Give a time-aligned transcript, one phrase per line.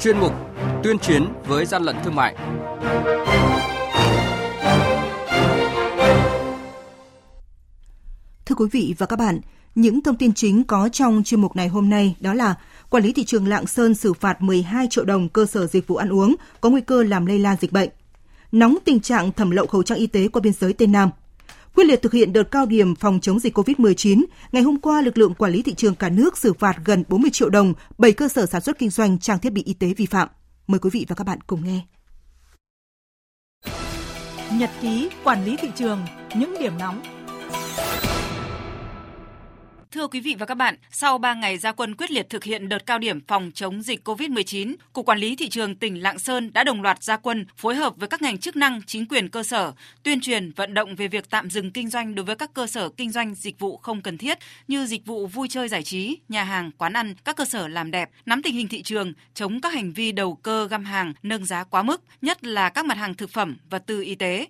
[0.00, 0.32] chuyên mục
[0.82, 2.36] Tuyên chiến với gian lận thương mại.
[8.46, 9.40] Thưa quý vị và các bạn,
[9.74, 12.54] những thông tin chính có trong chuyên mục này hôm nay đó là
[12.90, 15.96] Quản lý thị trường Lạng Sơn xử phạt 12 triệu đồng cơ sở dịch vụ
[15.96, 17.88] ăn uống có nguy cơ làm lây lan dịch bệnh.
[18.52, 21.10] Nóng tình trạng thẩm lậu khẩu trang y tế qua biên giới Tây Nam.
[21.76, 25.18] Quyết liệt thực hiện đợt cao điểm phòng chống dịch COVID-19, ngày hôm qua lực
[25.18, 28.28] lượng quản lý thị trường cả nước xử phạt gần 40 triệu đồng 7 cơ
[28.28, 30.28] sở sản xuất kinh doanh trang thiết bị y tế vi phạm.
[30.66, 31.80] Mời quý vị và các bạn cùng nghe.
[34.52, 37.02] Nhật ký quản lý thị trường, những điểm nóng
[39.96, 42.68] Thưa quý vị và các bạn, sau 3 ngày gia quân quyết liệt thực hiện
[42.68, 46.50] đợt cao điểm phòng chống dịch COVID-19, Cục Quản lý Thị trường tỉnh Lạng Sơn
[46.52, 49.42] đã đồng loạt gia quân phối hợp với các ngành chức năng, chính quyền cơ
[49.42, 49.72] sở,
[50.02, 52.88] tuyên truyền vận động về việc tạm dừng kinh doanh đối với các cơ sở
[52.88, 54.38] kinh doanh dịch vụ không cần thiết
[54.68, 57.90] như dịch vụ vui chơi giải trí, nhà hàng, quán ăn, các cơ sở làm
[57.90, 61.44] đẹp, nắm tình hình thị trường, chống các hành vi đầu cơ găm hàng, nâng
[61.44, 64.46] giá quá mức, nhất là các mặt hàng thực phẩm, vật tư y tế.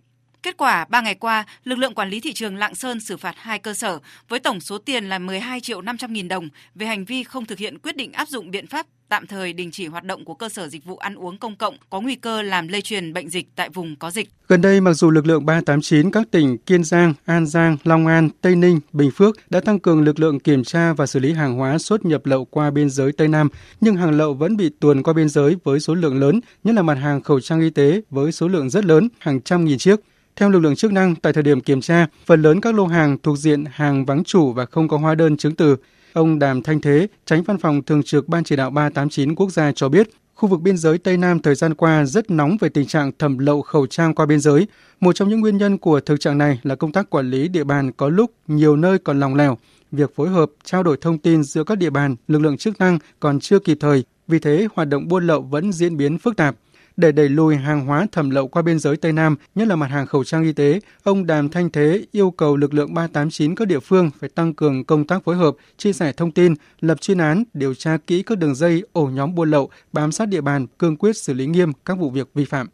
[0.47, 3.34] Kết quả, 3 ngày qua, lực lượng quản lý thị trường Lạng Sơn xử phạt
[3.36, 7.05] hai cơ sở với tổng số tiền là 12 triệu 500 nghìn đồng về hành
[7.05, 10.05] vi không thực hiện quyết định áp dụng biện pháp tạm thời đình chỉ hoạt
[10.05, 12.83] động của cơ sở dịch vụ ăn uống công cộng có nguy cơ làm lây
[12.83, 14.28] truyền bệnh dịch tại vùng có dịch.
[14.48, 18.28] Gần đây, mặc dù lực lượng 389 các tỉnh Kiên Giang, An Giang, Long An,
[18.41, 21.56] Tây Ninh, Bình Phước đã tăng cường lực lượng kiểm tra và xử lý hàng
[21.56, 23.48] hóa xuất nhập lậu qua biên giới Tây Nam,
[23.80, 26.83] nhưng hàng lậu vẫn bị tuồn qua biên giới với số lượng lớn, nhất là
[26.83, 30.00] mặt hàng khẩu trang y tế với số lượng rất lớn, hàng trăm nghìn chiếc.
[30.37, 33.19] Theo lực lượng chức năng, tại thời điểm kiểm tra, phần lớn các lô hàng
[33.23, 35.77] thuộc diện hàng vắng chủ và không có hóa đơn chứng từ.
[36.12, 39.73] Ông Đàm Thanh Thế, tránh văn phòng thường trực Ban chỉ đạo 389 quốc gia
[39.73, 42.87] cho biết, khu vực biên giới Tây Nam thời gian qua rất nóng về tình
[42.87, 44.67] trạng thẩm lậu khẩu trang qua biên giới.
[45.01, 47.64] Một trong những nguyên nhân của thực trạng này là công tác quản lý địa
[47.64, 49.59] bàn có lúc nhiều nơi còn lòng lẻo.
[49.92, 52.98] Việc phối hợp, trao đổi thông tin giữa các địa bàn, lực lượng chức năng
[53.20, 56.57] còn chưa kịp thời, vì thế hoạt động buôn lậu vẫn diễn biến phức tạp.
[56.97, 59.86] Để đẩy lùi hàng hóa thẩm lậu qua biên giới Tây Nam, nhất là mặt
[59.86, 63.68] hàng khẩu trang y tế, ông Đàm Thanh Thế yêu cầu lực lượng 389 các
[63.68, 67.18] địa phương phải tăng cường công tác phối hợp, chia sẻ thông tin, lập chuyên
[67.18, 70.67] án, điều tra kỹ các đường dây, ổ nhóm buôn lậu, bám sát địa bàn,
[70.79, 72.68] cương quyết xử lý nghiêm các vụ việc vi phạm.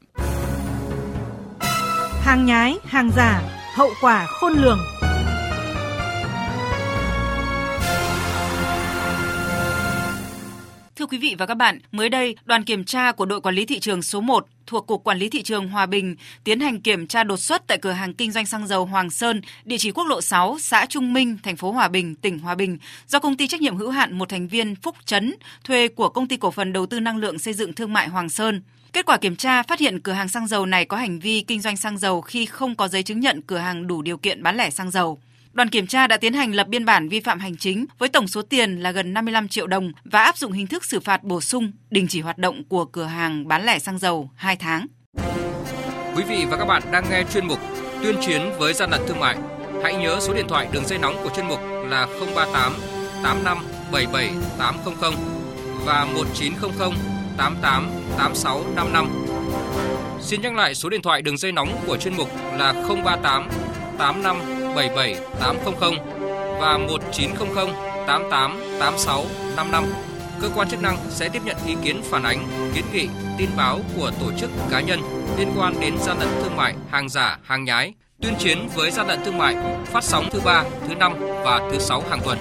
[2.10, 3.42] Hàng nhái, hàng giả,
[3.76, 4.78] hậu quả khôn lường.
[11.12, 13.80] Quý vị và các bạn, mới đây, đoàn kiểm tra của đội quản lý thị
[13.80, 17.24] trường số 1 thuộc Cục Quản lý Thị trường Hòa Bình tiến hành kiểm tra
[17.24, 20.20] đột xuất tại cửa hàng kinh doanh xăng dầu Hoàng Sơn, địa chỉ quốc lộ
[20.20, 23.60] 6, xã Trung Minh, thành phố Hòa Bình, tỉnh Hòa Bình, do công ty trách
[23.60, 25.34] nhiệm hữu hạn một thành viên Phúc Trấn
[25.64, 28.28] thuê của công ty cổ phần đầu tư năng lượng xây dựng thương mại Hoàng
[28.28, 28.62] Sơn.
[28.92, 31.60] Kết quả kiểm tra phát hiện cửa hàng xăng dầu này có hành vi kinh
[31.60, 34.56] doanh xăng dầu khi không có giấy chứng nhận cửa hàng đủ điều kiện bán
[34.56, 35.18] lẻ xăng dầu.
[35.52, 38.28] Đoàn kiểm tra đã tiến hành lập biên bản vi phạm hành chính với tổng
[38.28, 41.40] số tiền là gần 55 triệu đồng và áp dụng hình thức xử phạt bổ
[41.40, 44.86] sung, đình chỉ hoạt động của cửa hàng bán lẻ xăng dầu 2 tháng.
[46.16, 47.58] Quý vị và các bạn đang nghe chuyên mục
[48.02, 49.36] Tuyên chiến với gian lận thương mại.
[49.82, 52.72] Hãy nhớ số điện thoại đường dây nóng của chuyên mục là 038
[53.22, 53.58] 85
[53.92, 55.14] 77 800
[55.84, 56.90] và 1900
[57.36, 59.08] 88 86 55.
[60.20, 63.48] Xin nhắc lại số điện thoại đường dây nóng của chuyên mục là 038
[63.98, 65.74] 85 77 800
[66.60, 67.68] và 1900
[68.06, 69.24] 88 86
[69.56, 69.84] 55.
[70.40, 73.80] Cơ quan chức năng sẽ tiếp nhận ý kiến phản ánh, kiến nghị, tin báo
[73.96, 75.00] của tổ chức cá nhân
[75.38, 79.06] liên quan đến gian lận thương mại, hàng giả, hàng nhái, tuyên chiến với gian
[79.06, 81.12] lận thương mại, phát sóng thứ ba, thứ năm
[81.44, 82.38] và thứ sáu hàng tuần.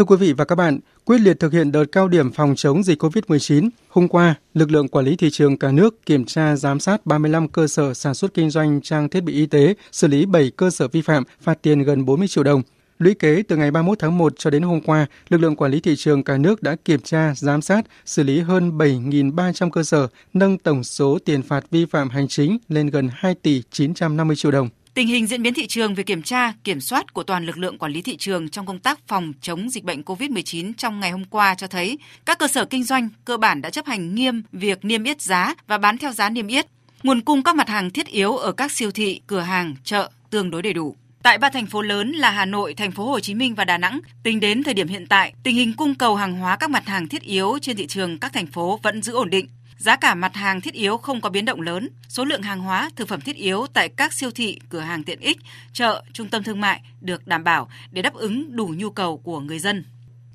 [0.00, 2.82] Thưa quý vị và các bạn, quyết liệt thực hiện đợt cao điểm phòng chống
[2.82, 6.80] dịch COVID-19, hôm qua, lực lượng quản lý thị trường cả nước kiểm tra giám
[6.80, 10.26] sát 35 cơ sở sản xuất kinh doanh trang thiết bị y tế, xử lý
[10.26, 12.62] 7 cơ sở vi phạm, phạt tiền gần 40 triệu đồng.
[12.98, 15.80] Lũy kế từ ngày 31 tháng 1 cho đến hôm qua, lực lượng quản lý
[15.80, 20.08] thị trường cả nước đã kiểm tra, giám sát, xử lý hơn 7.300 cơ sở,
[20.32, 24.50] nâng tổng số tiền phạt vi phạm hành chính lên gần 2 tỷ 950 triệu
[24.50, 24.68] đồng.
[24.94, 27.78] Tình hình diễn biến thị trường về kiểm tra, kiểm soát của toàn lực lượng
[27.78, 31.24] quản lý thị trường trong công tác phòng chống dịch bệnh COVID-19 trong ngày hôm
[31.24, 34.84] qua cho thấy các cơ sở kinh doanh cơ bản đã chấp hành nghiêm việc
[34.84, 36.66] niêm yết giá và bán theo giá niêm yết.
[37.02, 40.50] Nguồn cung các mặt hàng thiết yếu ở các siêu thị, cửa hàng, chợ tương
[40.50, 40.96] đối đầy đủ.
[41.22, 43.78] Tại ba thành phố lớn là Hà Nội, thành phố Hồ Chí Minh và Đà
[43.78, 46.86] Nẵng, tính đến thời điểm hiện tại, tình hình cung cầu hàng hóa các mặt
[46.86, 49.46] hàng thiết yếu trên thị trường các thành phố vẫn giữ ổn định.
[49.80, 52.90] Giá cả mặt hàng thiết yếu không có biến động lớn, số lượng hàng hóa,
[52.96, 55.38] thực phẩm thiết yếu tại các siêu thị, cửa hàng tiện ích,
[55.72, 59.40] chợ, trung tâm thương mại được đảm bảo để đáp ứng đủ nhu cầu của
[59.40, 59.84] người dân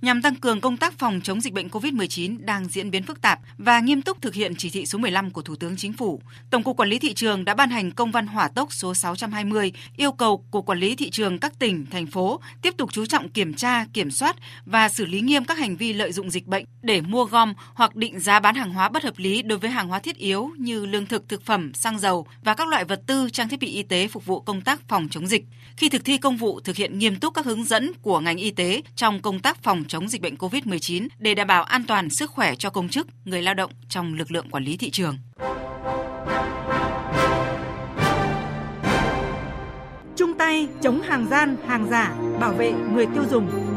[0.05, 3.39] nhằm tăng cường công tác phòng chống dịch bệnh COVID-19 đang diễn biến phức tạp
[3.57, 6.21] và nghiêm túc thực hiện chỉ thị số 15 của Thủ tướng Chính phủ.
[6.49, 9.71] Tổng cục Quản lý thị trường đã ban hành công văn hỏa tốc số 620
[9.97, 13.29] yêu cầu Cục Quản lý thị trường các tỉnh, thành phố tiếp tục chú trọng
[13.29, 14.35] kiểm tra, kiểm soát
[14.65, 17.95] và xử lý nghiêm các hành vi lợi dụng dịch bệnh để mua gom hoặc
[17.95, 20.85] định giá bán hàng hóa bất hợp lý đối với hàng hóa thiết yếu như
[20.85, 23.83] lương thực, thực phẩm, xăng dầu và các loại vật tư, trang thiết bị y
[23.83, 25.43] tế phục vụ công tác phòng chống dịch.
[25.77, 28.51] Khi thực thi công vụ thực hiện nghiêm túc các hướng dẫn của ngành y
[28.51, 32.09] tế trong công tác phòng chống chống dịch bệnh COVID-19 để đảm bảo an toàn
[32.09, 35.17] sức khỏe cho công chức, người lao động trong lực lượng quản lý thị trường.
[40.15, 43.74] Chung tay chống hàng gian, hàng giả, bảo vệ người tiêu dùng.